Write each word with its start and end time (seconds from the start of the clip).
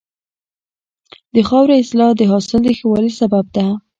د 1.33 1.35
خاورې 1.49 1.75
اصلاح 1.83 2.11
د 2.17 2.21
حاصل 2.31 2.59
د 2.63 2.69
ښه 2.77 2.85
والي 2.91 3.11
سبب 3.19 3.45
ده. 3.55 3.67